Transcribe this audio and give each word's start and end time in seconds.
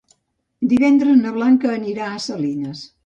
Divendres 0.71 1.19
na 1.25 1.33
Blanca 1.35 1.75
anirà 1.75 2.09
a 2.15 2.21
Salines. 2.25 2.83